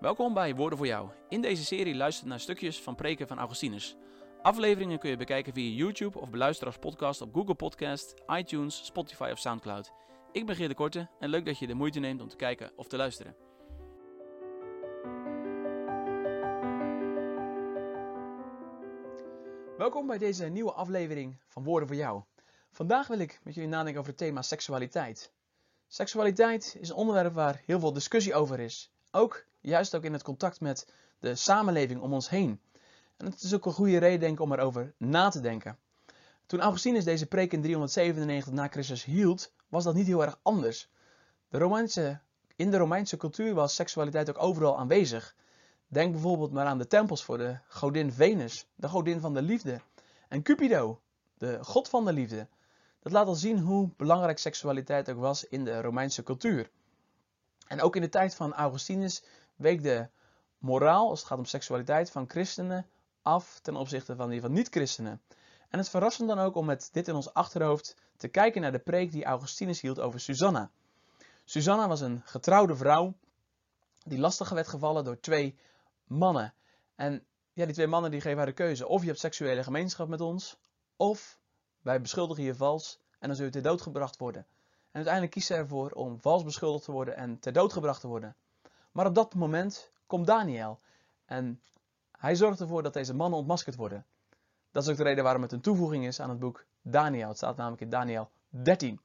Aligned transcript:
Welkom 0.00 0.34
bij 0.34 0.54
Woorden 0.54 0.78
voor 0.78 0.86
Jou. 0.86 1.10
In 1.28 1.40
deze 1.40 1.64
serie 1.64 1.94
luister 1.94 2.24
je 2.24 2.30
naar 2.30 2.40
stukjes 2.40 2.82
van 2.82 2.94
preken 2.94 3.28
van 3.28 3.38
Augustinus. 3.38 3.96
Afleveringen 4.42 4.98
kun 4.98 5.10
je 5.10 5.16
bekijken 5.16 5.52
via 5.52 5.76
YouTube 5.76 6.18
of 6.18 6.30
beluisteren 6.30 6.72
als 6.72 6.82
podcast 6.82 7.20
op 7.20 7.34
Google 7.34 7.54
Podcast, 7.54 8.14
iTunes, 8.26 8.84
Spotify 8.84 9.28
of 9.32 9.38
Soundcloud. 9.38 9.92
Ik 10.32 10.46
ben 10.46 10.56
Geert 10.56 10.68
de 10.68 10.74
Korte 10.74 11.08
en 11.18 11.28
leuk 11.28 11.44
dat 11.44 11.58
je 11.58 11.66
de 11.66 11.74
moeite 11.74 11.98
neemt 11.98 12.20
om 12.20 12.28
te 12.28 12.36
kijken 12.36 12.72
of 12.76 12.86
te 12.86 12.96
luisteren. 12.96 13.36
Welkom 19.76 20.06
bij 20.06 20.18
deze 20.18 20.46
nieuwe 20.46 20.72
aflevering 20.72 21.42
van 21.48 21.64
Woorden 21.64 21.88
voor 21.88 21.96
Jou. 21.96 22.22
Vandaag 22.70 23.06
wil 23.06 23.18
ik 23.18 23.40
met 23.42 23.54
jullie 23.54 23.70
nadenken 23.70 24.00
over 24.00 24.12
het 24.12 24.20
thema 24.20 24.42
seksualiteit. 24.42 25.32
Seksualiteit 25.86 26.76
is 26.80 26.88
een 26.88 26.96
onderwerp 26.96 27.34
waar 27.34 27.62
heel 27.66 27.80
veel 27.80 27.92
discussie 27.92 28.34
over 28.34 28.60
is. 28.60 28.92
Ook, 29.18 29.44
juist 29.60 29.94
ook 29.94 30.04
in 30.04 30.12
het 30.12 30.22
contact 30.22 30.60
met 30.60 30.86
de 31.18 31.34
samenleving 31.34 32.00
om 32.00 32.12
ons 32.12 32.28
heen. 32.28 32.60
En 33.16 33.26
het 33.26 33.42
is 33.42 33.54
ook 33.54 33.66
een 33.66 33.72
goede 33.72 33.98
reden 33.98 34.20
denk 34.20 34.32
ik, 34.32 34.40
om 34.40 34.52
erover 34.52 34.94
na 34.96 35.28
te 35.28 35.40
denken. 35.40 35.78
Toen 36.46 36.60
Augustinus 36.60 37.04
deze 37.04 37.26
preek 37.26 37.52
in 37.52 37.62
397 37.62 38.52
na 38.52 38.68
Christus 38.68 39.04
hield, 39.04 39.52
was 39.68 39.84
dat 39.84 39.94
niet 39.94 40.06
heel 40.06 40.22
erg 40.22 40.38
anders. 40.42 40.90
De 41.48 41.58
Romeinse, 41.58 42.20
in 42.56 42.70
de 42.70 42.76
Romeinse 42.76 43.16
cultuur 43.16 43.54
was 43.54 43.74
seksualiteit 43.74 44.28
ook 44.28 44.42
overal 44.42 44.78
aanwezig. 44.78 45.36
Denk 45.86 46.12
bijvoorbeeld 46.12 46.52
maar 46.52 46.66
aan 46.66 46.78
de 46.78 46.86
tempels 46.86 47.24
voor 47.24 47.38
de 47.38 47.58
godin 47.68 48.12
Venus, 48.12 48.66
de 48.74 48.88
godin 48.88 49.20
van 49.20 49.34
de 49.34 49.42
liefde. 49.42 49.80
En 50.28 50.42
Cupido, 50.42 51.00
de 51.38 51.64
god 51.64 51.88
van 51.88 52.04
de 52.04 52.12
liefde. 52.12 52.48
Dat 53.02 53.12
laat 53.12 53.26
al 53.26 53.34
zien 53.34 53.58
hoe 53.58 53.90
belangrijk 53.96 54.38
seksualiteit 54.38 55.10
ook 55.10 55.18
was 55.18 55.44
in 55.44 55.64
de 55.64 55.80
Romeinse 55.80 56.22
cultuur. 56.22 56.70
En 57.68 57.80
ook 57.80 57.96
in 57.96 58.02
de 58.02 58.08
tijd 58.08 58.34
van 58.34 58.54
Augustinus 58.54 59.22
week 59.56 59.82
de 59.82 60.08
moraal, 60.58 61.08
als 61.08 61.18
het 61.18 61.28
gaat 61.28 61.38
om 61.38 61.44
seksualiteit, 61.44 62.10
van 62.10 62.28
christenen 62.28 62.86
af 63.22 63.60
ten 63.60 63.76
opzichte 63.76 64.16
van 64.16 64.28
die 64.28 64.40
van 64.40 64.52
niet-christenen. 64.52 65.22
En 65.68 65.78
het 65.78 65.88
verrassend 65.88 66.28
dan 66.28 66.38
ook 66.38 66.54
om 66.54 66.66
met 66.66 66.88
dit 66.92 67.08
in 67.08 67.14
ons 67.14 67.34
achterhoofd 67.34 67.96
te 68.16 68.28
kijken 68.28 68.60
naar 68.60 68.72
de 68.72 68.78
preek 68.78 69.12
die 69.12 69.24
Augustinus 69.24 69.80
hield 69.80 70.00
over 70.00 70.20
Susanna. 70.20 70.70
Susanna 71.44 71.88
was 71.88 72.00
een 72.00 72.22
getrouwde 72.24 72.76
vrouw 72.76 73.14
die 74.04 74.18
lastig 74.18 74.48
werd 74.48 74.68
gevallen 74.68 75.04
door 75.04 75.20
twee 75.20 75.58
mannen. 76.04 76.54
En 76.94 77.24
ja, 77.52 77.64
die 77.64 77.74
twee 77.74 77.86
mannen 77.86 78.10
die 78.10 78.20
geven 78.20 78.36
haar 78.36 78.46
de 78.46 78.52
keuze. 78.52 78.86
Of 78.86 79.00
je 79.00 79.06
hebt 79.06 79.18
seksuele 79.18 79.62
gemeenschap 79.62 80.08
met 80.08 80.20
ons, 80.20 80.58
of 80.96 81.38
wij 81.82 82.00
beschuldigen 82.00 82.44
je 82.44 82.54
vals 82.54 83.00
en 83.18 83.28
dan 83.28 83.36
zul 83.36 83.46
je 83.46 83.52
ter 83.52 83.62
dood 83.62 83.82
gebracht 83.82 84.16
worden. 84.16 84.46
Uiteindelijk 84.98 85.34
kiest 85.34 85.46
ze 85.46 85.54
ervoor 85.54 85.90
om 85.90 86.20
vals 86.20 86.44
beschuldigd 86.44 86.84
te 86.84 86.92
worden 86.92 87.16
en 87.16 87.38
ter 87.38 87.52
dood 87.52 87.72
gebracht 87.72 88.00
te 88.00 88.06
worden. 88.06 88.36
Maar 88.92 89.06
op 89.06 89.14
dat 89.14 89.34
moment 89.34 89.90
komt 90.06 90.26
Daniel. 90.26 90.80
En 91.24 91.60
hij 92.18 92.34
zorgt 92.34 92.60
ervoor 92.60 92.82
dat 92.82 92.92
deze 92.92 93.14
mannen 93.14 93.38
ontmaskerd 93.38 93.76
worden. 93.76 94.06
Dat 94.72 94.82
is 94.82 94.88
ook 94.88 94.96
de 94.96 95.02
reden 95.02 95.24
waarom 95.24 95.42
het 95.42 95.52
een 95.52 95.60
toevoeging 95.60 96.06
is 96.06 96.20
aan 96.20 96.28
het 96.28 96.38
boek 96.38 96.64
Daniel. 96.82 97.28
Het 97.28 97.36
staat 97.36 97.56
namelijk 97.56 97.82
in 97.82 97.90
Daniel 97.90 98.30
13. 98.48 99.00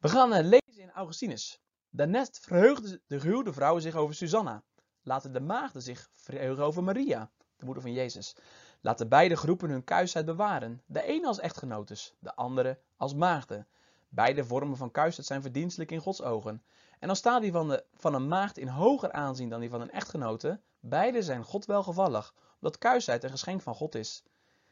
We 0.00 0.08
gaan 0.08 0.32
eh, 0.32 0.42
lezen 0.42 0.82
in 0.82 0.90
Augustinus. 0.90 1.60
Daarnet 1.90 2.38
verheugde 2.42 3.00
de 3.06 3.20
gehuwde 3.20 3.52
vrouwen 3.52 3.82
zich 3.82 3.94
over 3.94 4.14
Susanna. 4.14 4.62
Laten 5.02 5.32
de 5.32 5.40
maagden 5.40 5.82
zich 5.82 6.08
verheugen 6.12 6.64
over 6.64 6.84
Maria, 6.84 7.30
de 7.56 7.64
moeder 7.64 7.82
van 7.82 7.92
Jezus. 7.92 8.36
Laten 8.80 9.08
beide 9.08 9.36
groepen 9.36 9.70
hun 9.70 9.84
kuisheid 9.84 10.24
bewaren. 10.24 10.82
De 10.86 11.02
ene 11.02 11.26
als 11.26 11.38
echtgenotes, 11.38 12.14
de 12.18 12.34
andere 12.34 12.78
als 12.96 13.14
maagden. 13.14 13.66
Beide 14.08 14.44
vormen 14.44 14.76
van 14.76 14.90
kuisheid 14.90 15.26
zijn 15.26 15.42
verdienstelijk 15.42 15.90
in 15.90 16.00
Gods 16.00 16.22
ogen. 16.22 16.62
En 16.98 17.08
al 17.08 17.14
staat 17.14 17.42
die 17.42 17.52
van, 17.52 17.68
de, 17.68 17.84
van 17.94 18.14
een 18.14 18.28
maagd 18.28 18.58
in 18.58 18.68
hoger 18.68 19.12
aanzien 19.12 19.48
dan 19.48 19.60
die 19.60 19.70
van 19.70 19.80
een 19.80 19.90
echtgenote, 19.90 20.60
beide 20.80 21.22
zijn 21.22 21.44
God 21.44 21.66
welgevallig, 21.66 22.34
omdat 22.60 22.78
kuisheid 22.78 23.24
een 23.24 23.30
geschenk 23.30 23.62
van 23.62 23.74
God 23.74 23.94
is. 23.94 24.22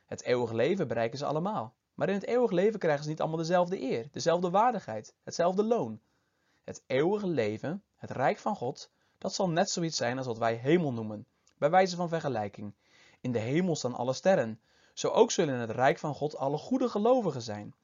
Het 0.06 0.22
eeuwige 0.22 0.54
leven 0.54 0.88
bereiken 0.88 1.19
ze 1.19 1.26
allemaal. 1.26 1.75
Maar 1.94 2.08
in 2.08 2.14
het 2.14 2.26
eeuwige 2.26 2.54
leven 2.54 2.78
krijgen 2.78 3.02
ze 3.02 3.08
niet 3.08 3.20
allemaal 3.20 3.38
dezelfde 3.38 3.80
eer, 3.80 4.08
dezelfde 4.10 4.50
waardigheid, 4.50 5.14
hetzelfde 5.22 5.64
loon. 5.64 6.00
Het 6.64 6.82
eeuwige 6.86 7.26
leven, 7.26 7.82
het 7.96 8.10
rijk 8.10 8.38
van 8.38 8.56
God, 8.56 8.91
dat 9.19 9.34
zal 9.34 9.48
net 9.48 9.70
zoiets 9.70 9.96
zijn 9.96 10.16
als 10.19 10.26
wat 10.26 10.38
wij 10.38 10.54
hemel 10.54 10.92
noemen, 10.92 11.26
bij 11.58 11.70
wijze 11.70 11.96
van 11.96 12.08
vergelijking. 12.08 12.75
In 13.20 13.32
de 13.32 13.38
hemel 13.38 13.76
staan 13.76 13.94
alle 13.94 14.12
sterren. 14.12 14.60
Zo 14.94 15.08
ook 15.08 15.30
zullen 15.30 15.54
in 15.54 15.60
het 15.60 15.70
rijk 15.70 15.98
van 15.98 16.14
God 16.14 16.36
alle 16.36 16.58
goede 16.58 16.88
gelovigen 16.88 17.42
zijn. 17.42 17.75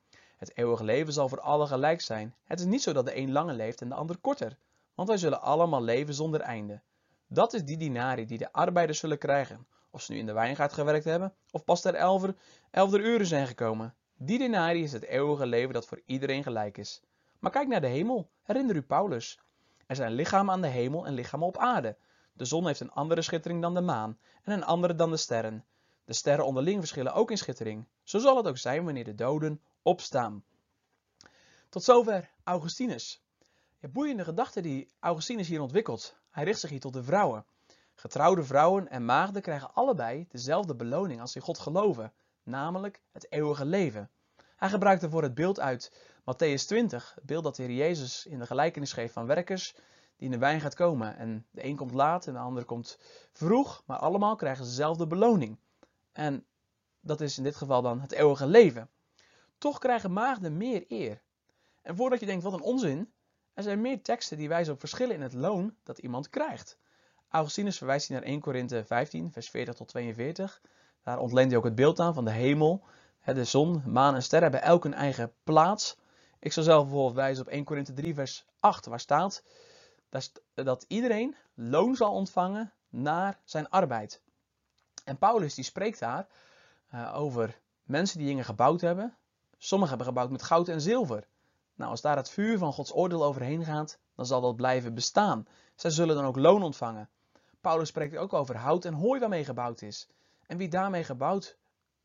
Het 0.43 0.57
eeuwige 0.57 0.85
leven 0.85 1.13
zal 1.13 1.29
voor 1.29 1.41
allen 1.41 1.67
gelijk 1.67 2.01
zijn. 2.01 2.35
Het 2.45 2.61
is 2.61 2.67
niet 2.67 2.83
zo 2.83 2.93
dat 2.93 3.07
de 3.07 3.17
een 3.17 3.33
langer 3.33 3.55
leeft 3.55 3.81
en 3.81 3.89
de 3.89 3.95
ander 3.95 4.17
korter, 4.17 4.59
want 4.95 5.09
wij 5.09 5.17
zullen 5.17 5.43
allemaal 5.43 5.83
leven 5.83 6.15
zonder 6.15 6.41
einde. 6.41 6.81
Dat 7.27 7.53
is 7.53 7.65
die 7.65 7.77
dinari 7.77 8.27
die 8.27 8.39
de 8.39 8.53
arbeiders 8.53 8.99
zullen 8.99 9.19
krijgen, 9.19 9.67
of 9.91 10.03
ze 10.03 10.13
nu 10.13 10.19
in 10.19 10.27
de 10.27 10.33
wijngaard 10.33 10.73
gewerkt 10.73 11.05
hebben, 11.05 11.35
of 11.51 11.65
pas 11.65 11.81
ter 11.81 11.95
elfde 11.95 12.35
elfde 12.71 12.99
uren 12.99 13.27
zijn 13.27 13.47
gekomen. 13.47 13.95
Die 14.17 14.39
denari 14.39 14.83
is 14.83 14.93
het 14.93 15.05
eeuwige 15.05 15.47
leven 15.47 15.75
dat 15.75 15.87
voor 15.87 16.01
iedereen 16.05 16.43
gelijk 16.43 16.79
is. 16.79 17.03
Maar 17.39 17.51
kijk 17.51 17.69
naar 17.69 17.81
de 17.81 17.87
hemel, 17.87 18.31
herinner 18.43 18.77
u 18.77 18.83
Paulus. 18.83 19.39
Er 19.87 19.97
zijn 19.97 20.13
lichamen 20.13 20.55
aan 20.55 20.63
de 20.63 20.69
hemel 20.69 21.07
en 21.07 21.15
lichamen 21.15 21.47
op 21.47 21.59
aarde. 21.59 21.97
De 22.33 22.45
zon 22.45 22.67
heeft 22.67 22.81
een 22.81 22.93
andere 22.93 23.23
schittering 23.23 23.63
dan 23.63 23.75
de 23.75 23.81
maan 23.81 24.19
en 24.43 24.53
een 24.53 24.65
andere 24.65 24.95
dan 24.95 25.11
de 25.11 25.17
sterren. 25.17 25.65
De 26.05 26.13
sterren 26.13 26.47
onderling 26.47 26.79
verschillen 26.79 27.15
ook 27.15 27.31
in 27.31 27.39
schittering. 27.39 27.87
Zo 28.03 28.19
zal 28.19 28.37
het 28.37 28.47
ook 28.47 28.59
zijn 28.59 28.85
wanneer 28.85 29.05
de 29.05 29.15
doden 29.15 29.61
opstaan. 29.83 30.45
Tot 31.69 31.85
zover 31.85 32.31
Augustinus. 32.45 33.23
Ja, 33.79 33.89
boeiende 33.89 34.25
gedachte 34.25 34.61
die 34.61 34.93
Augustinus 35.01 35.49
hier 35.49 35.61
ontwikkelt. 35.61 36.17
Hij 36.31 36.45
richt 36.45 36.61
zich 36.61 36.71
hier 36.71 36.81
tot 36.81 36.93
de 36.93 37.03
vrouwen. 37.03 37.45
Getrouwde 37.95 38.45
vrouwen 38.45 38.89
en 38.89 39.05
maagden 39.05 39.43
krijgen 39.43 39.75
allebei 39.75 40.27
dezelfde 40.29 40.75
beloning 40.75 41.21
als 41.21 41.33
ze 41.33 41.41
God 41.41 41.59
geloven, 41.59 42.13
namelijk 42.43 43.03
het 43.13 43.33
eeuwige 43.33 43.65
leven. 43.65 44.11
Hij 44.57 44.69
gebruikt 44.69 45.03
ervoor 45.03 45.23
het 45.23 45.35
beeld 45.35 45.61
uit 45.61 45.93
Matthäus 46.21 46.67
20, 46.67 47.13
het 47.15 47.25
beeld 47.25 47.45
dat 47.45 47.57
de 47.57 47.63
Heer 47.63 47.77
Jezus 47.77 48.27
in 48.27 48.39
de 48.39 48.47
gelijkenis 48.47 48.93
geeft 48.93 49.13
van 49.13 49.27
werkers 49.27 49.75
die 50.17 50.27
in 50.27 50.31
de 50.31 50.39
wijn 50.39 50.61
gaat 50.61 50.75
komen. 50.75 51.17
En 51.17 51.47
de 51.51 51.65
een 51.65 51.77
komt 51.77 51.93
laat 51.93 52.27
en 52.27 52.33
de 52.33 52.39
ander 52.39 52.65
komt 52.65 52.99
vroeg, 53.33 53.83
maar 53.87 53.99
allemaal 53.99 54.37
krijgen 54.37 54.65
ze 54.65 54.71
dezelfde 54.71 55.07
beloning. 55.07 55.59
En 56.13 56.45
dat 57.01 57.21
is 57.21 57.39
in 57.39 57.45
dit 57.45 57.57
geval 57.57 57.83
dan 57.83 58.01
het 58.01 58.13
eeuwige 58.13 58.47
leven. 58.47 58.89
Toch 59.63 59.79
krijgen 59.79 60.13
maagden 60.13 60.57
meer 60.57 60.85
eer. 60.89 61.23
En 61.83 61.97
voordat 61.97 62.21
je 62.21 62.27
denkt, 62.27 62.43
wat 62.43 62.53
een 62.53 62.61
onzin, 62.61 63.13
er 63.55 63.63
zijn 63.63 63.81
meer 63.81 64.03
teksten 64.03 64.37
die 64.37 64.49
wijzen 64.49 64.73
op 64.73 64.81
verschillen 64.81 65.15
in 65.15 65.21
het 65.21 65.33
loon 65.33 65.77
dat 65.83 65.99
iemand 65.99 66.29
krijgt. 66.29 66.79
Augustinus 67.29 67.79
verwijst 67.79 68.09
hier 68.09 68.17
naar 68.17 68.27
1 68.27 68.41
Korinthe 68.41 68.85
15, 68.85 69.33
vers 69.33 69.51
40 69.51 69.75
tot 69.75 69.89
42. 69.89 70.61
Daar 71.03 71.19
ontleent 71.19 71.49
hij 71.49 71.59
ook 71.59 71.65
het 71.65 71.75
beeld 71.75 72.01
aan 72.01 72.15
van 72.15 72.25
de 72.25 72.31
hemel. 72.31 72.85
De 73.25 73.45
zon, 73.45 73.83
maan 73.87 74.15
en 74.15 74.23
sterren 74.23 74.51
hebben 74.51 74.69
elk 74.69 74.85
een 74.85 74.95
eigen 74.95 75.33
plaats. 75.45 75.97
Ik 76.39 76.53
zal 76.53 76.63
zelf 76.63 76.83
bijvoorbeeld 76.83 77.15
wijzen 77.15 77.45
op 77.45 77.51
1 77.51 77.65
Korinthe 77.65 77.93
3, 77.93 78.15
vers 78.15 78.47
8, 78.61 78.87
waar 78.87 79.01
staat 79.01 79.45
dat 80.55 80.85
iedereen 80.89 81.37
loon 81.55 81.97
zal 81.97 82.13
ontvangen 82.13 82.73
naar 82.89 83.41
zijn 83.45 83.69
arbeid. 83.69 84.23
En 85.05 85.19
Paulus 85.19 85.55
die 85.55 85.65
spreekt 85.65 85.99
daar 85.99 86.27
uh, 86.95 87.13
over 87.17 87.61
mensen 87.83 88.19
die 88.19 88.27
dingen 88.27 88.45
gebouwd 88.45 88.81
hebben. 88.81 89.17
Sommigen 89.65 89.97
hebben 89.97 90.15
gebouwd 90.15 90.31
met 90.31 90.43
goud 90.43 90.69
en 90.69 90.81
zilver. 90.81 91.27
Nou, 91.75 91.91
als 91.91 92.01
daar 92.01 92.17
het 92.17 92.31
vuur 92.31 92.59
van 92.59 92.73
Gods 92.73 92.95
oordeel 92.95 93.25
overheen 93.25 93.65
gaat, 93.65 93.99
dan 94.15 94.27
zal 94.27 94.41
dat 94.41 94.57
blijven 94.57 94.95
bestaan. 94.95 95.47
Zij 95.75 95.91
zullen 95.91 96.15
dan 96.15 96.25
ook 96.25 96.37
loon 96.37 96.63
ontvangen. 96.63 97.09
Paulus 97.61 97.89
spreekt 97.89 98.17
ook 98.17 98.33
over 98.33 98.57
hout 98.57 98.85
en 98.85 98.95
hooi 98.95 99.21
waarmee 99.21 99.45
gebouwd 99.45 99.83
is. 99.83 100.09
En 100.47 100.57
wie 100.57 100.69
daarmee 100.69 101.05
gebouwd 101.05 101.57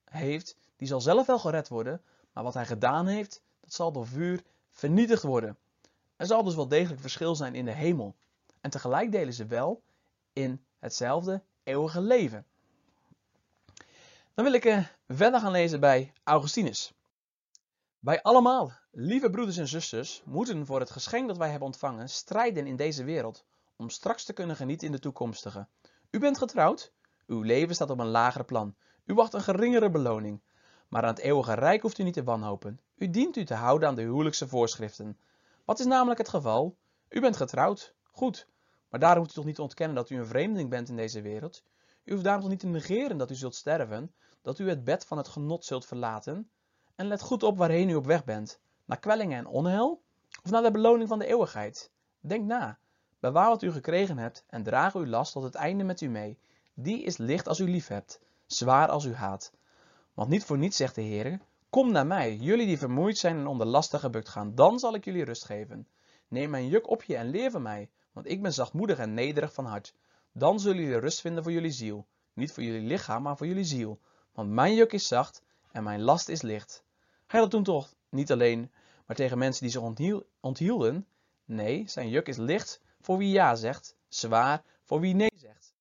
heeft, 0.04 0.58
die 0.76 0.88
zal 0.88 1.02
zelf 1.02 1.26
wel 1.26 1.40
gered 1.40 1.68
worden, 1.68 2.02
maar 2.34 2.44
wat 2.44 2.54
hij 2.54 2.66
gedaan 2.66 3.08
heeft, 3.08 3.42
dat 3.60 3.74
zal 3.74 3.92
door 3.92 4.08
vuur 4.08 4.44
vernietigd 4.72 5.24
worden. 5.24 5.58
Er 6.16 6.26
zal 6.26 6.44
dus 6.44 6.56
wel 6.56 6.68
degelijk 6.68 7.02
verschil 7.02 7.36
zijn 7.36 7.56
in 7.56 7.66
de 7.66 7.72
hemel. 7.72 8.16
En 8.62 8.70
tegelijk 8.70 9.12
delen 9.12 9.34
ze 9.34 9.46
wel 9.46 9.82
in 10.34 10.64
hetzelfde 10.80 11.42
eeuwige 11.64 12.02
leven. 12.02 12.46
Dan 14.34 14.46
wil 14.46 14.54
ik 14.54 14.66
uh, 14.66 14.86
verder 15.08 15.40
gaan 15.40 15.52
lezen 15.52 15.80
bij 15.80 16.14
Augustinus. 16.24 16.96
Wij 18.00 18.22
allemaal, 18.22 18.72
lieve 18.92 19.30
broeders 19.30 19.58
en 19.58 19.68
zusters, 19.68 20.22
moeten 20.26 20.66
voor 20.66 20.80
het 20.80 20.90
geschenk 20.90 21.28
dat 21.28 21.38
wij 21.38 21.50
hebben 21.50 21.68
ontvangen 21.68 22.10
strijden 22.10 22.68
in 22.68 22.76
deze 22.76 23.04
wereld, 23.04 23.46
om 23.76 23.90
straks 23.90 24.24
te 24.24 24.34
kunnen 24.34 24.56
genieten 24.56 24.88
in 24.88 24.94
de 24.94 25.00
toekomstige. 25.00 25.68
U 26.12 26.20
bent 26.20 26.38
getrouwd, 26.38 26.94
uw 27.28 27.42
leven 27.42 27.76
staat 27.76 27.90
op 27.90 28.00
een 28.00 28.08
lager 28.08 28.46
plan, 28.46 28.76
u 29.06 29.14
wacht 29.14 29.34
een 29.34 29.42
geringere 29.42 29.90
beloning. 29.90 30.42
Maar 30.88 31.04
aan 31.04 31.10
het 31.14 31.20
eeuwige 31.20 31.54
rijk 31.54 31.82
hoeft 31.82 31.98
u 31.98 32.04
niet 32.04 32.14
te 32.14 32.24
wanhopen. 32.24 32.80
U 32.96 33.10
dient 33.10 33.38
u 33.38 33.46
te 33.46 33.54
houden 33.54 33.88
aan 33.90 33.96
de 33.96 34.02
huwelijkse 34.02 34.48
voorschriften. 34.48 35.20
Wat 35.66 35.80
is 35.80 35.86
namelijk 35.86 36.20
het 36.20 36.30
geval? 36.30 36.78
U 37.10 37.22
bent 37.22 37.38
getrouwd, 37.38 37.96
goed, 38.04 38.48
maar 38.90 39.00
daarom 39.00 39.22
moet 39.22 39.32
u 39.32 39.34
toch 39.34 39.46
niet 39.46 39.60
ontkennen 39.60 39.96
dat 39.96 40.10
u 40.10 40.18
een 40.18 40.28
vreemdeling 40.28 40.70
bent 40.70 40.90
in 40.90 40.96
deze 40.96 41.22
wereld? 41.22 41.64
U 42.04 42.12
hoeft 42.12 42.24
daarom 42.24 42.42
toch 42.42 42.52
niet 42.52 42.60
te 42.60 42.68
negeren 42.68 43.18
dat 43.18 43.32
u 43.32 43.36
zult 43.36 43.56
sterven, 43.56 44.14
dat 44.42 44.60
u 44.60 44.70
het 44.70 44.84
bed 44.84 45.06
van 45.06 45.18
het 45.18 45.28
genot 45.28 45.66
zult 45.66 45.86
verlaten? 45.86 46.50
En 46.98 47.08
let 47.08 47.22
goed 47.22 47.44
op 47.44 47.58
waarheen 47.58 47.90
u 47.90 47.96
op 47.96 48.06
weg 48.06 48.24
bent. 48.24 48.60
Naar 48.86 49.00
kwellingen 49.00 49.38
en 49.38 49.48
onheil? 49.48 50.02
Of 50.44 50.52
naar 50.52 50.62
de 50.62 50.72
beloning 50.72 51.10
van 51.10 51.20
de 51.20 51.26
eeuwigheid? 51.26 51.92
Denk 52.20 52.46
na. 52.46 52.78
Bewaar 53.20 53.50
wat 53.50 53.62
u 53.62 53.72
gekregen 53.72 54.18
hebt 54.18 54.44
en 54.48 54.64
draag 54.64 54.96
uw 54.96 55.06
last 55.06 55.32
tot 55.32 55.44
het 55.44 55.56
einde 55.56 55.84
met 55.84 56.02
u 56.02 56.08
mee. 56.08 56.40
Die 56.74 57.04
is 57.04 57.18
licht 57.18 57.48
als 57.48 57.60
u 57.60 57.70
lief 57.70 57.88
hebt, 57.88 58.20
zwaar 58.46 58.88
als 58.90 59.06
u 59.06 59.14
haat. 59.14 59.52
Want 60.14 60.30
niet 60.30 60.44
voor 60.44 60.58
niets 60.58 60.78
zegt 60.78 60.96
de 60.96 61.02
Heer: 61.02 61.40
Kom 61.70 61.92
naar 61.92 62.08
mij, 62.08 62.36
jullie 62.36 62.66
die 62.66 62.78
vermoeid 62.78 63.18
zijn 63.18 63.38
en 63.38 63.48
onder 63.48 63.68
lasten 63.68 64.00
gebukt 64.00 64.30
gaan, 64.30 64.56
dan 64.56 64.80
zal 64.80 64.94
ik 64.94 65.06
jullie 65.06 65.24
rust 65.24 65.46
geven. 65.46 65.88
Neem 66.28 66.50
mijn 66.50 66.68
juk 66.68 66.90
op 66.90 67.04
je 67.04 67.16
en 67.16 67.30
leer 67.30 67.52
van 67.52 67.62
mij, 67.62 67.90
want 68.12 68.28
ik 68.28 68.42
ben 68.42 68.54
zachtmoedig 68.54 68.98
en 68.98 69.14
nederig 69.14 69.54
van 69.54 69.66
hart. 69.66 69.94
Dan 70.32 70.60
zullen 70.60 70.82
jullie 70.82 71.00
rust 71.00 71.22
vinden 71.22 71.44
voor 71.44 71.52
jullie 71.52 71.72
ziel. 71.72 72.08
Niet 72.34 72.52
voor 72.52 72.64
jullie 72.64 72.88
lichaam, 72.88 73.24
maar 73.24 73.38
voor 73.38 73.48
jullie 73.48 73.64
ziel. 73.64 74.00
Want 74.34 74.50
mijn 74.50 74.76
juk 74.76 74.94
is 74.94 75.08
zacht 75.08 75.42
en 75.72 75.84
mijn 75.84 76.02
last 76.02 76.30
is 76.30 76.42
licht. 76.42 76.86
Hij 77.28 77.48
dat 77.48 77.66
toch 77.66 77.94
niet 78.10 78.32
alleen, 78.32 78.72
maar 79.06 79.16
tegen 79.16 79.38
mensen 79.38 79.64
die 79.64 79.72
zich 79.72 80.12
onthielden. 80.40 81.08
Nee, 81.46 81.88
zijn 81.88 82.10
juk 82.10 82.28
is 82.28 82.38
licht 82.38 82.82
voor 83.02 83.18
wie 83.18 83.30
ja 83.30 83.56
zegt, 83.56 83.96
zwaar 84.08 84.64
voor 84.84 85.00
wie 85.00 85.14
nee 85.14 85.32
zegt. 85.36 85.74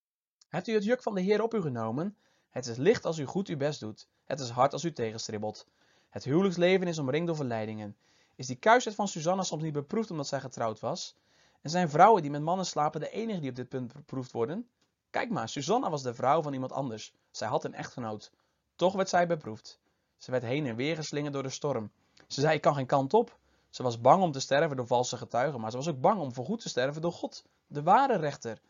Hebt 0.48 0.68
u 0.68 0.72
het 0.72 0.84
juk 0.84 1.02
van 1.02 1.14
de 1.14 1.20
Heer 1.20 1.42
op 1.42 1.54
u 1.54 1.60
genomen? 1.60 2.16
Het 2.50 2.66
is 2.66 2.76
licht 2.76 3.04
als 3.04 3.18
u 3.18 3.24
goed 3.24 3.48
uw 3.48 3.56
best 3.56 3.80
doet. 3.80 4.08
Het 4.24 4.40
is 4.40 4.48
hard 4.48 4.72
als 4.72 4.84
u 4.84 4.92
tegenstribbelt. 4.92 5.66
Het 6.10 6.24
huwelijksleven 6.24 6.86
is 6.86 6.98
omringd 6.98 7.26
door 7.26 7.36
verleidingen. 7.36 7.96
Is 8.34 8.46
die 8.46 8.56
kuisheid 8.56 8.96
van 8.96 9.08
Susanna 9.08 9.42
soms 9.42 9.62
niet 9.62 9.72
beproefd 9.72 10.10
omdat 10.10 10.26
zij 10.26 10.40
getrouwd 10.40 10.80
was? 10.80 11.16
En 11.60 11.70
zijn 11.70 11.88
vrouwen 11.88 12.22
die 12.22 12.30
met 12.30 12.42
mannen 12.42 12.66
slapen 12.66 13.00
de 13.00 13.10
enige 13.10 13.40
die 13.40 13.50
op 13.50 13.56
dit 13.56 13.68
punt 13.68 13.92
beproefd 13.92 14.32
worden? 14.32 14.68
Kijk 15.10 15.30
maar, 15.30 15.48
Susanna 15.48 15.90
was 15.90 16.02
de 16.02 16.14
vrouw 16.14 16.42
van 16.42 16.52
iemand 16.52 16.72
anders. 16.72 17.14
Zij 17.30 17.48
had 17.48 17.64
een 17.64 17.74
echtgenoot. 17.74 18.30
Toch 18.76 18.92
werd 18.92 19.08
zij 19.08 19.26
beproefd. 19.26 19.80
Ze 20.16 20.30
werd 20.30 20.42
heen 20.42 20.66
en 20.66 20.76
weer 20.76 20.96
geslingerd 20.96 21.32
door 21.32 21.42
de 21.42 21.48
storm. 21.48 21.90
Ze 22.26 22.40
zei: 22.40 22.54
Ik 22.54 22.60
kan 22.60 22.74
geen 22.74 22.86
kant 22.86 23.14
op. 23.14 23.38
Ze 23.70 23.82
was 23.82 24.00
bang 24.00 24.22
om 24.22 24.32
te 24.32 24.40
sterven 24.40 24.76
door 24.76 24.86
valse 24.86 25.16
getuigen, 25.16 25.60
maar 25.60 25.70
ze 25.70 25.76
was 25.76 25.88
ook 25.88 26.00
bang 26.00 26.20
om 26.20 26.32
voorgoed 26.32 26.60
te 26.60 26.68
sterven 26.68 27.02
door 27.02 27.12
God, 27.12 27.44
de 27.66 27.82
ware 27.82 28.16
rechter. 28.16 28.60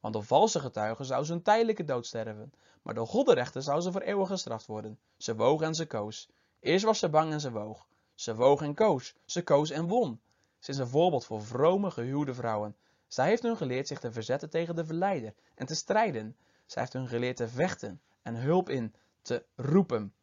Want 0.00 0.14
door 0.14 0.24
valse 0.24 0.60
getuigen 0.60 1.04
zou 1.04 1.24
ze 1.24 1.32
een 1.32 1.42
tijdelijke 1.42 1.84
dood 1.84 2.06
sterven, 2.06 2.52
maar 2.82 2.94
door 2.94 3.06
God 3.06 3.26
de 3.26 3.34
rechter 3.34 3.62
zou 3.62 3.80
ze 3.80 3.92
voor 3.92 4.00
eeuwig 4.00 4.28
gestraft 4.28 4.66
worden. 4.66 4.98
Ze 5.16 5.36
woog 5.36 5.60
en 5.60 5.74
ze 5.74 5.86
koos. 5.86 6.28
Eerst 6.60 6.84
was 6.84 6.98
ze 6.98 7.08
bang 7.08 7.32
en 7.32 7.40
ze 7.40 7.50
woog. 7.50 7.86
Ze 8.14 8.34
woog 8.34 8.62
en 8.62 8.74
koos. 8.74 9.14
Ze 9.24 9.42
koos 9.42 9.70
en 9.70 9.86
won. 9.86 10.20
Ze 10.58 10.70
is 10.70 10.78
een 10.78 10.88
voorbeeld 10.88 11.24
voor 11.24 11.42
vrome, 11.42 11.90
gehuwde 11.90 12.34
vrouwen. 12.34 12.76
Zij 13.06 13.28
heeft 13.28 13.42
hun 13.42 13.56
geleerd 13.56 13.86
zich 13.86 14.00
te 14.00 14.12
verzetten 14.12 14.50
tegen 14.50 14.74
de 14.74 14.84
verleider 14.84 15.34
en 15.54 15.66
te 15.66 15.74
strijden. 15.74 16.36
Zij 16.66 16.82
heeft 16.82 16.94
hun 16.94 17.08
geleerd 17.08 17.36
te 17.36 17.48
vechten 17.48 18.00
en 18.22 18.34
hulp 18.34 18.68
in 18.68 18.94
te 19.22 19.44
roepen. 19.56 20.14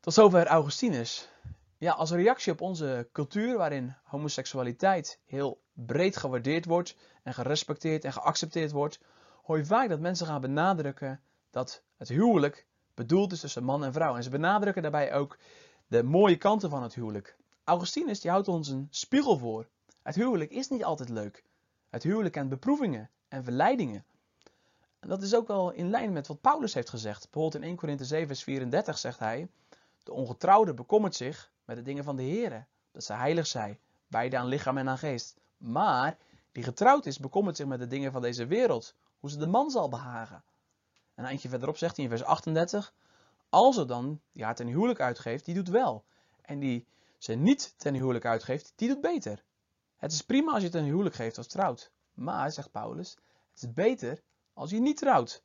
Tot 0.00 0.14
zover 0.14 0.46
Augustinus. 0.46 1.28
Ja, 1.78 1.92
als 1.92 2.10
reactie 2.10 2.52
op 2.52 2.60
onze 2.60 3.08
cultuur 3.12 3.56
waarin 3.56 3.94
homoseksualiteit 4.04 5.20
heel 5.26 5.62
breed 5.72 6.16
gewaardeerd 6.16 6.64
wordt 6.64 6.96
en 7.22 7.34
gerespecteerd 7.34 8.04
en 8.04 8.12
geaccepteerd 8.12 8.70
wordt, 8.70 9.00
hoor 9.42 9.56
je 9.58 9.64
vaak 9.64 9.88
dat 9.88 10.00
mensen 10.00 10.26
gaan 10.26 10.40
benadrukken 10.40 11.20
dat 11.50 11.82
het 11.96 12.08
huwelijk 12.08 12.66
bedoeld 12.94 13.32
is 13.32 13.40
tussen 13.40 13.64
man 13.64 13.84
en 13.84 13.92
vrouw. 13.92 14.16
En 14.16 14.22
ze 14.22 14.30
benadrukken 14.30 14.82
daarbij 14.82 15.14
ook 15.14 15.38
de 15.86 16.02
mooie 16.02 16.36
kanten 16.36 16.70
van 16.70 16.82
het 16.82 16.94
huwelijk. 16.94 17.36
Augustinus 17.64 18.20
die 18.20 18.30
houdt 18.30 18.48
ons 18.48 18.68
een 18.68 18.86
spiegel 18.90 19.38
voor. 19.38 19.68
Het 20.02 20.14
huwelijk 20.14 20.50
is 20.50 20.68
niet 20.68 20.84
altijd 20.84 21.08
leuk. 21.08 21.44
Het 21.88 22.02
huwelijk 22.02 22.34
kent 22.34 22.48
beproevingen 22.48 23.10
en 23.28 23.44
verleidingen. 23.44 24.04
En 25.00 25.08
dat 25.08 25.22
is 25.22 25.34
ook 25.34 25.46
wel 25.46 25.70
in 25.70 25.90
lijn 25.90 26.12
met 26.12 26.26
wat 26.26 26.40
Paulus 26.40 26.74
heeft 26.74 26.90
gezegd. 26.90 27.22
Bijvoorbeeld 27.22 27.62
in 27.62 27.68
1 27.68 27.76
Korinthe 27.76 28.04
7 28.04 28.26
vers 28.26 28.42
34 28.42 28.98
zegt 28.98 29.18
hij... 29.18 29.48
De 30.10 30.16
ongetrouwde 30.16 30.74
bekommert 30.74 31.14
zich 31.14 31.52
met 31.64 31.76
de 31.76 31.82
dingen 31.82 32.04
van 32.04 32.16
de 32.16 32.22
Heer, 32.22 32.66
dat 32.92 33.04
ze 33.04 33.12
heilig 33.12 33.46
zijn, 33.46 33.78
beide 34.06 34.38
aan 34.38 34.46
lichaam 34.46 34.78
en 34.78 34.88
aan 34.88 34.98
geest. 34.98 35.40
Maar 35.56 36.18
die 36.52 36.62
getrouwd 36.62 37.06
is, 37.06 37.18
bekommert 37.18 37.56
zich 37.56 37.66
met 37.66 37.78
de 37.78 37.86
dingen 37.86 38.12
van 38.12 38.22
deze 38.22 38.46
wereld, 38.46 38.94
hoe 39.18 39.30
ze 39.30 39.38
de 39.38 39.46
man 39.46 39.70
zal 39.70 39.88
behagen. 39.88 40.36
En 41.14 41.22
een 41.22 41.24
eindje 41.24 41.48
verderop 41.48 41.76
zegt 41.76 41.96
hij 41.96 42.04
in 42.04 42.10
vers 42.10 42.22
38, 42.24 42.94
als 43.48 43.76
er 43.76 43.86
dan 43.86 44.20
die 44.32 44.44
haar 44.44 44.54
ten 44.54 44.66
huwelijk 44.66 45.00
uitgeeft, 45.00 45.44
die 45.44 45.54
doet 45.54 45.68
wel. 45.68 46.04
En 46.42 46.58
die 46.58 46.86
ze 47.18 47.34
niet 47.34 47.74
ten 47.76 47.94
huwelijk 47.94 48.24
uitgeeft, 48.24 48.72
die 48.76 48.88
doet 48.88 49.00
beter. 49.00 49.44
Het 49.96 50.12
is 50.12 50.22
prima 50.22 50.52
als 50.52 50.62
je 50.62 50.68
ten 50.68 50.84
huwelijk 50.84 51.14
geeft 51.14 51.38
als 51.38 51.46
trouwt. 51.46 51.92
Maar, 52.14 52.52
zegt 52.52 52.70
Paulus, 52.70 53.16
het 53.50 53.62
is 53.62 53.72
beter 53.72 54.22
als 54.52 54.70
je 54.70 54.80
niet 54.80 54.96
trouwt. 54.96 55.42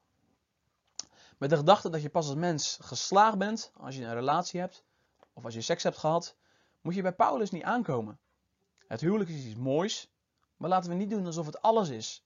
Met 1.37 1.49
de 1.49 1.55
gedachte 1.55 1.89
dat 1.89 2.01
je 2.01 2.09
pas 2.09 2.27
als 2.27 2.35
mens 2.35 2.77
geslaagd 2.81 3.37
bent 3.37 3.71
als 3.77 3.95
je 3.95 4.03
een 4.03 4.13
relatie 4.13 4.59
hebt 4.59 4.83
of 5.33 5.45
als 5.45 5.53
je 5.53 5.61
seks 5.61 5.83
hebt 5.83 5.97
gehad, 5.97 6.35
moet 6.81 6.95
je 6.95 7.01
bij 7.01 7.13
Paulus 7.13 7.51
niet 7.51 7.63
aankomen. 7.63 8.19
Het 8.87 9.01
huwelijk 9.01 9.29
is 9.29 9.45
iets 9.45 9.55
moois, 9.59 10.11
maar 10.57 10.69
laten 10.69 10.89
we 10.89 10.95
niet 10.95 11.09
doen 11.09 11.25
alsof 11.25 11.45
het 11.45 11.61
alles 11.61 11.89
is. 11.89 12.25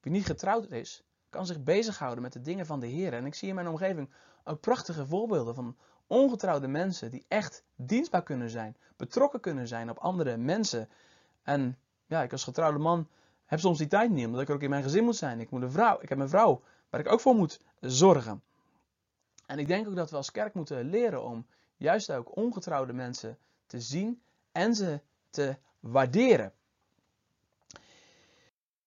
Wie 0.00 0.12
niet 0.12 0.26
getrouwd 0.26 0.70
is, 0.70 1.02
kan 1.30 1.46
zich 1.46 1.62
bezighouden 1.62 2.22
met 2.22 2.32
de 2.32 2.40
dingen 2.40 2.66
van 2.66 2.80
de 2.80 2.86
Heer. 2.86 3.12
En 3.12 3.26
ik 3.26 3.34
zie 3.34 3.48
in 3.48 3.54
mijn 3.54 3.68
omgeving 3.68 4.10
ook 4.44 4.60
prachtige 4.60 5.06
voorbeelden 5.06 5.54
van 5.54 5.76
ongetrouwde 6.06 6.68
mensen 6.68 7.10
die 7.10 7.24
echt 7.28 7.64
dienstbaar 7.76 8.22
kunnen 8.22 8.50
zijn, 8.50 8.76
betrokken 8.96 9.40
kunnen 9.40 9.68
zijn 9.68 9.90
op 9.90 9.98
andere 9.98 10.36
mensen. 10.36 10.88
En 11.42 11.78
ja, 12.06 12.22
ik 12.22 12.32
als 12.32 12.44
getrouwde 12.44 12.78
man 12.78 13.08
heb 13.44 13.58
soms 13.58 13.78
die 13.78 13.86
tijd 13.86 14.10
niet, 14.10 14.26
omdat 14.26 14.40
ik 14.40 14.50
ook 14.50 14.62
in 14.62 14.70
mijn 14.70 14.82
gezin 14.82 15.04
moet 15.04 15.16
zijn. 15.16 15.40
Ik, 15.40 15.50
moet 15.50 15.62
een 15.62 15.72
vrouw, 15.72 15.98
ik 16.00 16.08
heb 16.08 16.18
een 16.18 16.28
vrouw 16.28 16.62
waar 16.90 17.00
ik 17.00 17.12
ook 17.12 17.20
voor 17.20 17.34
moet 17.34 17.60
zorgen. 17.80 18.42
En 19.46 19.58
ik 19.58 19.66
denk 19.66 19.88
ook 19.88 19.96
dat 19.96 20.10
we 20.10 20.16
als 20.16 20.30
kerk 20.30 20.54
moeten 20.54 20.90
leren 20.90 21.24
om 21.24 21.46
juist 21.76 22.12
ook 22.12 22.36
ongetrouwde 22.36 22.92
mensen 22.92 23.38
te 23.66 23.80
zien 23.80 24.22
en 24.52 24.74
ze 24.74 25.00
te 25.30 25.56
waarderen. 25.80 26.52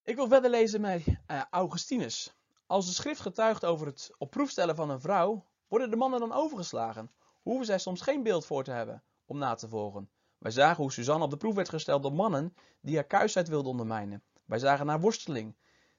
Ik 0.03 0.15
wil 0.15 0.27
verder 0.27 0.49
lezen 0.49 0.81
met 0.81 1.07
uh, 1.07 1.43
Augustinus. 1.49 2.33
Als 2.67 2.85
de 2.85 2.93
schrift 2.93 3.21
getuigt 3.21 3.65
over 3.65 3.87
het 3.87 4.11
op 4.17 4.31
proef 4.31 4.49
stellen 4.49 4.75
van 4.75 4.89
een 4.89 5.01
vrouw, 5.01 5.45
worden 5.67 5.89
de 5.89 5.95
mannen 5.95 6.19
dan 6.19 6.31
overgeslagen. 6.31 7.11
Hoeven 7.41 7.65
zij 7.65 7.79
soms 7.79 8.01
geen 8.01 8.23
beeld 8.23 8.45
voor 8.45 8.63
te 8.63 8.71
hebben 8.71 9.03
om 9.25 9.37
na 9.37 9.55
te 9.55 9.67
volgen. 9.67 10.09
Wij 10.37 10.51
zagen 10.51 10.83
hoe 10.83 10.91
Suzanne 10.91 11.23
op 11.23 11.29
de 11.29 11.37
proef 11.37 11.55
werd 11.55 11.69
gesteld 11.69 12.03
door 12.03 12.13
mannen 12.13 12.55
die 12.81 12.95
haar 12.95 13.03
kuisheid 13.03 13.47
wilden 13.47 13.71
ondermijnen. 13.71 14.23
Wij 14.45 14.59
zagen 14.59 14.87
haar 14.87 14.99
worsteling. 14.99 15.55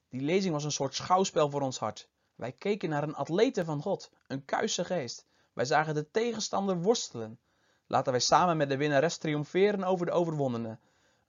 Die 0.09 0.21
lezing 0.21 0.53
was 0.55 0.65
een 0.65 0.73
soort 0.73 0.95
schouwspel 0.95 1.51
voor 1.51 1.61
ons 1.61 1.79
hart. 1.79 2.09
Wij 2.43 2.53
keken 2.53 2.89
naar 2.89 3.03
een 3.03 3.15
atlete 3.15 3.65
van 3.65 3.83
God, 3.83 4.11
een 4.27 4.45
kuisse 4.45 4.85
geest. 4.85 5.27
Wij 5.53 5.65
zagen 5.65 5.95
de 5.95 6.11
tegenstander 6.11 6.81
worstelen. 6.81 7.39
Laten 7.87 8.13
wij 8.13 8.21
samen 8.21 8.57
met 8.57 8.69
de 8.69 8.77
winnares 8.77 9.17
triomferen 9.17 9.85
over 9.85 10.07
de 10.07 10.13
overwonnenen. 10.13 10.81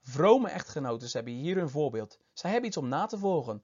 Vrome 0.02 0.50
echtgenoten 0.50 1.10
hebben 1.12 1.34
hier 1.34 1.56
hun 1.56 1.70
voorbeeld. 1.70 2.20
Zij 2.34 2.50
hebben 2.52 2.68
iets 2.68 2.78
om 2.78 2.88
na 2.88 3.06
te 3.06 3.18
volgen. 3.18 3.64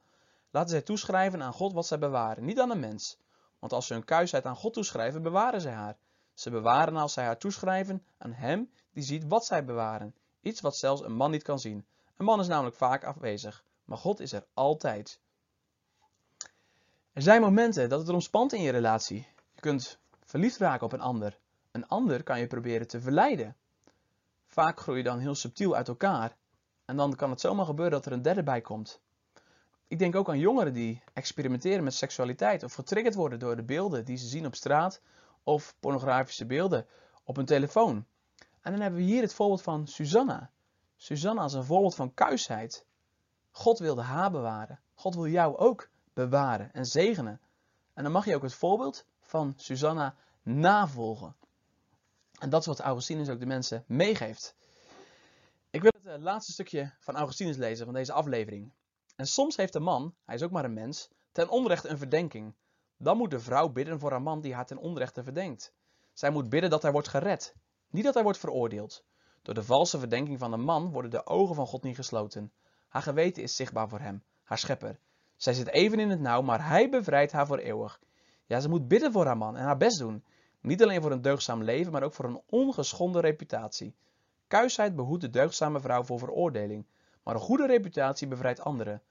Laten 0.49 0.69
zij 0.69 0.81
toeschrijven 0.81 1.41
aan 1.43 1.53
God 1.53 1.73
wat 1.73 1.85
zij 1.85 1.99
bewaren, 1.99 2.45
niet 2.45 2.59
aan 2.59 2.69
een 2.69 2.79
mens. 2.79 3.17
Want 3.59 3.73
als 3.73 3.87
ze 3.87 3.93
hun 3.93 4.05
kuisheid 4.05 4.45
aan 4.45 4.55
God 4.55 4.73
toeschrijven, 4.73 5.21
bewaren 5.21 5.61
zij 5.61 5.73
haar. 5.73 5.97
Ze 6.33 6.49
bewaren 6.49 6.95
als 6.95 7.13
zij 7.13 7.25
haar 7.25 7.37
toeschrijven 7.37 8.03
aan 8.17 8.33
Hem 8.33 8.71
die 8.93 9.03
ziet 9.03 9.27
wat 9.27 9.45
zij 9.45 9.65
bewaren. 9.65 10.15
Iets 10.41 10.61
wat 10.61 10.77
zelfs 10.77 11.01
een 11.01 11.15
man 11.15 11.31
niet 11.31 11.43
kan 11.43 11.59
zien. 11.59 11.85
Een 12.17 12.25
man 12.25 12.39
is 12.39 12.47
namelijk 12.47 12.75
vaak 12.75 13.03
afwezig, 13.03 13.63
maar 13.85 13.97
God 13.97 14.19
is 14.19 14.31
er 14.31 14.45
altijd. 14.53 15.19
Er 17.19 17.25
zijn 17.25 17.41
momenten 17.41 17.89
dat 17.89 17.99
het 17.99 18.07
erom 18.07 18.21
spant 18.21 18.53
in 18.53 18.61
je 18.61 18.71
relatie. 18.71 19.27
Je 19.53 19.61
kunt 19.61 19.99
verliefd 20.23 20.57
raken 20.57 20.85
op 20.85 20.93
een 20.93 21.01
ander. 21.01 21.37
Een 21.71 21.87
ander 21.87 22.23
kan 22.23 22.39
je 22.39 22.47
proberen 22.47 22.87
te 22.87 23.01
verleiden. 23.01 23.55
Vaak 24.47 24.79
groei 24.79 24.97
je 24.97 25.03
dan 25.03 25.19
heel 25.19 25.35
subtiel 25.35 25.75
uit 25.75 25.87
elkaar. 25.87 26.35
En 26.85 26.97
dan 26.97 27.15
kan 27.15 27.29
het 27.29 27.39
zomaar 27.39 27.65
gebeuren 27.65 27.93
dat 27.93 28.05
er 28.05 28.11
een 28.11 28.21
derde 28.21 28.43
bij 28.43 28.61
komt. 28.61 29.01
Ik 29.87 29.99
denk 29.99 30.15
ook 30.15 30.29
aan 30.29 30.39
jongeren 30.39 30.73
die 30.73 31.03
experimenteren 31.13 31.83
met 31.83 31.93
seksualiteit 31.93 32.63
of 32.63 32.73
getriggerd 32.73 33.15
worden 33.15 33.39
door 33.39 33.55
de 33.55 33.63
beelden 33.63 34.05
die 34.05 34.17
ze 34.17 34.27
zien 34.27 34.45
op 34.45 34.55
straat 34.55 35.01
of 35.43 35.75
pornografische 35.79 36.45
beelden 36.45 36.85
op 37.23 37.35
hun 37.35 37.45
telefoon. 37.45 38.05
En 38.61 38.71
dan 38.71 38.81
hebben 38.81 38.99
we 38.99 39.05
hier 39.05 39.21
het 39.21 39.33
voorbeeld 39.33 39.61
van 39.61 39.87
Susanna. 39.87 40.49
Susanna 40.97 41.43
is 41.43 41.53
een 41.53 41.63
voorbeeld 41.63 41.95
van 41.95 42.13
kuisheid. 42.13 42.85
God 43.51 43.79
wilde 43.79 44.01
haar 44.01 44.31
bewaren. 44.31 44.79
God 44.93 45.15
wil 45.15 45.27
jou 45.27 45.57
ook 45.57 45.89
bewaren 46.19 46.73
en 46.73 46.85
zegenen. 46.85 47.41
En 47.93 48.03
dan 48.03 48.11
mag 48.11 48.25
je 48.25 48.35
ook 48.35 48.41
het 48.41 48.53
voorbeeld 48.53 49.05
van 49.21 49.53
Susanna 49.55 50.15
navolgen. 50.41 51.35
En 52.39 52.49
dat 52.49 52.61
is 52.61 52.67
wat 52.67 52.79
Augustinus 52.79 53.29
ook 53.29 53.39
de 53.39 53.45
mensen 53.45 53.83
meegeeft. 53.87 54.55
Ik 55.69 55.81
wil 55.81 55.91
het 55.95 56.05
eh, 56.05 56.17
laatste 56.17 56.51
stukje 56.51 56.93
van 56.99 57.15
Augustinus 57.15 57.57
lezen 57.57 57.85
van 57.85 57.93
deze 57.93 58.13
aflevering. 58.13 58.71
En 59.15 59.27
soms 59.27 59.55
heeft 59.55 59.73
de 59.73 59.79
man, 59.79 60.15
hij 60.25 60.35
is 60.35 60.43
ook 60.43 60.51
maar 60.51 60.65
een 60.65 60.73
mens, 60.73 61.09
ten 61.31 61.49
onrechte 61.49 61.87
een 61.87 61.97
verdenking. 61.97 62.55
Dan 62.97 63.17
moet 63.17 63.31
de 63.31 63.39
vrouw 63.39 63.69
bidden 63.69 63.99
voor 63.99 64.11
haar 64.11 64.21
man 64.21 64.41
die 64.41 64.53
haar 64.53 64.65
ten 64.65 64.77
onrechte 64.77 65.23
verdenkt. 65.23 65.73
Zij 66.13 66.29
moet 66.29 66.49
bidden 66.49 66.69
dat 66.69 66.81
hij 66.81 66.91
wordt 66.91 67.07
gered, 67.07 67.55
niet 67.89 68.03
dat 68.03 68.13
hij 68.13 68.23
wordt 68.23 68.39
veroordeeld. 68.39 69.03
Door 69.41 69.53
de 69.53 69.63
valse 69.63 69.99
verdenking 69.99 70.39
van 70.39 70.51
de 70.51 70.57
man 70.57 70.91
worden 70.91 71.11
de 71.11 71.25
ogen 71.25 71.55
van 71.55 71.67
God 71.67 71.83
niet 71.83 71.95
gesloten. 71.95 72.51
Haar 72.87 73.01
geweten 73.01 73.43
is 73.43 73.55
zichtbaar 73.55 73.89
voor 73.89 73.99
hem, 73.99 74.23
haar 74.43 74.57
schepper. 74.57 74.99
Zij 75.39 75.53
zit 75.53 75.67
even 75.67 75.99
in 75.99 76.09
het 76.09 76.19
nauw, 76.19 76.41
maar 76.41 76.67
hij 76.67 76.89
bevrijdt 76.89 77.31
haar 77.31 77.47
voor 77.47 77.57
eeuwig. 77.57 77.99
Ja, 78.45 78.59
ze 78.59 78.69
moet 78.69 78.87
bidden 78.87 79.11
voor 79.11 79.25
haar 79.25 79.37
man 79.37 79.57
en 79.57 79.63
haar 79.63 79.77
best 79.77 79.99
doen. 79.99 80.23
Niet 80.61 80.83
alleen 80.83 81.01
voor 81.01 81.11
een 81.11 81.21
deugdzaam 81.21 81.63
leven, 81.63 81.91
maar 81.91 82.03
ook 82.03 82.13
voor 82.13 82.25
een 82.25 82.41
ongeschonden 82.49 83.21
reputatie. 83.21 83.95
Kuisheid 84.47 84.95
behoedt 84.95 85.21
de 85.21 85.29
deugdzame 85.29 85.79
vrouw 85.79 86.03
voor 86.03 86.19
veroordeling, 86.19 86.85
maar 87.23 87.35
een 87.35 87.41
goede 87.41 87.65
reputatie 87.65 88.27
bevrijdt 88.27 88.61
anderen. 88.61 89.01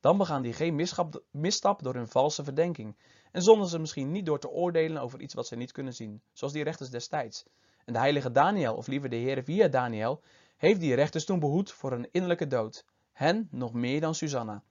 Dan 0.00 0.18
begaan 0.18 0.42
die 0.42 0.52
geen 0.52 0.86
misstap, 1.30 1.82
door 1.82 1.94
hun 1.94 2.08
valse 2.08 2.44
verdenking. 2.44 2.96
En 3.32 3.42
zonden 3.42 3.68
ze 3.68 3.78
misschien 3.78 4.12
niet 4.12 4.26
door 4.26 4.38
te 4.38 4.50
oordelen 4.50 5.02
over 5.02 5.20
iets 5.20 5.34
wat 5.34 5.46
ze 5.46 5.56
niet 5.56 5.72
kunnen 5.72 5.94
zien, 5.94 6.22
zoals 6.32 6.52
die 6.52 6.64
rechters 6.64 6.90
destijds. 6.90 7.44
En 7.84 7.92
de 7.92 7.98
heilige 7.98 8.30
Daniel, 8.30 8.74
of 8.74 8.86
liever 8.86 9.08
de 9.08 9.16
Heer 9.16 9.44
via 9.44 9.68
Daniel, 9.68 10.22
heeft 10.56 10.80
die 10.80 10.94
rechters 10.94 11.24
toen 11.24 11.38
behoed 11.38 11.72
voor 11.72 11.92
een 11.92 12.08
innerlijke 12.10 12.46
dood. 12.46 12.84
Hen 13.12 13.48
nog 13.50 13.72
meer 13.72 14.00
dan 14.00 14.14
Susanna. 14.14 14.62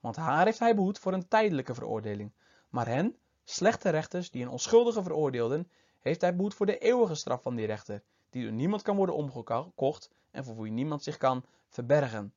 Want 0.00 0.16
haar 0.16 0.44
heeft 0.44 0.58
hij 0.58 0.74
behoed 0.74 0.98
voor 0.98 1.12
een 1.12 1.28
tijdelijke 1.28 1.74
veroordeling. 1.74 2.32
Maar 2.68 2.86
hen, 2.86 3.16
slechte 3.44 3.88
rechters 3.88 4.30
die 4.30 4.42
een 4.42 4.50
onschuldige 4.50 5.02
veroordeelden, 5.02 5.70
heeft 5.98 6.20
hij 6.20 6.36
behoed 6.36 6.54
voor 6.54 6.66
de 6.66 6.78
eeuwige 6.78 7.14
straf 7.14 7.42
van 7.42 7.54
die 7.54 7.66
rechter, 7.66 8.02
die 8.30 8.42
door 8.42 8.52
niemand 8.52 8.82
kan 8.82 8.96
worden 8.96 9.14
omgekocht 9.14 10.10
en 10.30 10.44
voor 10.44 10.62
wie 10.62 10.72
niemand 10.72 11.02
zich 11.02 11.16
kan 11.16 11.44
verbergen. 11.68 12.34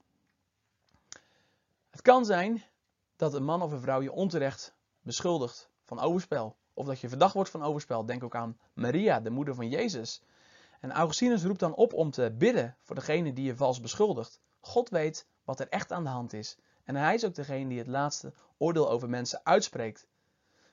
Het 1.90 2.02
kan 2.02 2.26
zijn 2.26 2.64
dat 3.16 3.34
een 3.34 3.44
man 3.44 3.62
of 3.62 3.72
een 3.72 3.82
vrouw 3.82 4.02
je 4.02 4.12
onterecht 4.12 4.76
beschuldigt 5.02 5.70
van 5.84 6.00
overspel. 6.00 6.56
Of 6.74 6.86
dat 6.86 7.00
je 7.00 7.10
verdacht 7.10 7.34
wordt 7.34 7.50
van 7.50 7.64
overspel. 7.64 8.06
Denk 8.06 8.24
ook 8.24 8.36
aan 8.36 8.58
Maria, 8.74 9.20
de 9.20 9.30
moeder 9.30 9.56
van 9.56 9.70
Jezus. 9.70 10.22
En 10.80 10.92
Augustinus 10.92 11.44
roept 11.44 11.60
dan 11.60 11.76
op 11.76 11.94
om 11.94 12.12
te 12.12 12.36
bidden 12.38 12.76
voor 12.80 12.96
degene 12.96 13.34
die 13.34 13.46
je 13.46 13.56
vals 13.56 13.82
beschuldigt. 13.82 14.40
God 14.60 14.90
weet 14.90 15.28
wat 15.44 15.60
er 15.60 15.70
echt 15.70 15.92
aan 15.92 16.04
de 16.04 16.10
hand 16.10 16.34
is. 16.34 16.58
En 16.92 16.98
hij 16.98 17.14
is 17.14 17.26
ook 17.26 17.36
degene 17.36 17.70
die 17.70 17.78
het 17.78 17.88
laatste 17.88 18.34
oordeel 18.58 18.90
over 18.90 19.10
mensen 19.10 19.40
uitspreekt. 19.44 20.08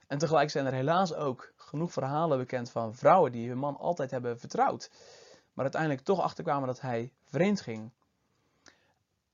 En 0.07 0.19
tegelijk 0.19 0.51
zijn 0.51 0.67
er 0.67 0.73
helaas 0.73 1.15
ook 1.15 1.53
genoeg 1.57 1.93
verhalen 1.93 2.39
bekend 2.39 2.71
van 2.71 2.95
vrouwen 2.95 3.33
die 3.33 3.49
hun 3.49 3.59
man 3.59 3.77
altijd 3.77 4.11
hebben 4.11 4.39
vertrouwd. 4.39 4.91
Maar 5.53 5.65
uiteindelijk 5.65 6.03
toch 6.03 6.21
achterkwamen 6.21 6.67
dat 6.67 6.81
hij 6.81 7.13
vreemd 7.25 7.61
ging. 7.61 7.91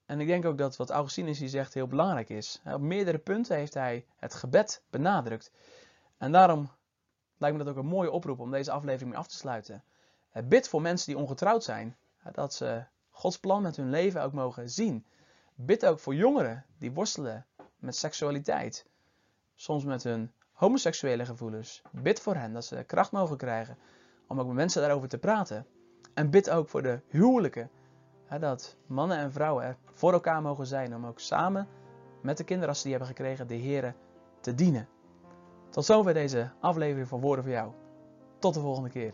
En 0.06 0.20
ik 0.20 0.26
denk 0.26 0.44
ook 0.44 0.58
dat 0.58 0.76
wat 0.76 0.90
Augustinus 0.90 1.38
hier 1.38 1.48
zegt 1.48 1.74
heel 1.74 1.86
belangrijk 1.86 2.28
is. 2.28 2.60
Op 2.64 2.80
meerdere 2.80 3.18
punten 3.18 3.56
heeft 3.56 3.74
hij 3.74 4.06
het 4.16 4.34
gebed 4.34 4.82
benadrukt. 4.90 5.52
En 6.18 6.32
daarom 6.32 6.70
lijkt 7.36 7.56
me 7.56 7.64
dat 7.64 7.72
ook 7.72 7.80
een 7.80 7.88
mooie 7.88 8.10
oproep 8.10 8.38
om 8.38 8.50
deze 8.50 8.70
aflevering 8.70 9.10
mee 9.10 9.18
af 9.18 9.28
te 9.28 9.36
sluiten. 9.36 9.84
Bid 10.44 10.68
voor 10.68 10.82
mensen 10.82 11.12
die 11.12 11.22
ongetrouwd 11.22 11.64
zijn. 11.64 11.96
Dat 12.32 12.54
ze 12.54 12.84
Gods 13.10 13.38
plan 13.38 13.62
met 13.62 13.76
hun 13.76 13.90
leven 13.90 14.22
ook 14.22 14.32
mogen 14.32 14.70
zien. 14.70 15.06
Bid 15.54 15.86
ook 15.86 15.98
voor 15.98 16.14
jongeren 16.14 16.64
die 16.78 16.92
worstelen 16.92 17.46
met 17.78 17.96
seksualiteit. 17.96 18.86
Soms 19.54 19.84
met 19.84 20.02
hun 20.02 20.32
homoseksuele 20.52 21.26
gevoelens. 21.26 21.82
Bid 21.90 22.20
voor 22.20 22.34
hen 22.34 22.52
dat 22.52 22.64
ze 22.64 22.84
kracht 22.84 23.12
mogen 23.12 23.36
krijgen 23.36 23.78
om 24.28 24.40
ook 24.40 24.46
met 24.46 24.54
mensen 24.54 24.82
daarover 24.82 25.08
te 25.08 25.18
praten. 25.18 25.66
En 26.14 26.30
bid 26.30 26.50
ook 26.50 26.68
voor 26.68 26.82
de 26.82 27.00
huwelijken. 27.08 27.70
Dat 28.40 28.76
mannen 28.86 29.18
en 29.18 29.32
vrouwen 29.32 29.64
er 29.64 29.76
voor 29.92 30.12
elkaar 30.12 30.42
mogen 30.42 30.66
zijn 30.66 30.94
om 30.94 31.06
ook 31.06 31.20
samen 31.20 31.68
met 32.22 32.36
de 32.36 32.44
kinderen 32.44 32.68
als 32.68 32.78
ze 32.78 32.88
die 32.88 32.96
hebben 32.96 33.16
gekregen 33.16 33.46
de 33.46 33.54
Heren 33.54 33.96
te 34.40 34.54
dienen. 34.54 34.88
Tot 35.70 35.84
zover 35.84 36.14
deze 36.14 36.50
aflevering 36.60 37.08
van 37.08 37.20
Woorden 37.20 37.44
voor 37.44 37.52
jou. 37.52 37.72
Tot 38.38 38.54
de 38.54 38.60
volgende 38.60 38.90
keer. 38.90 39.12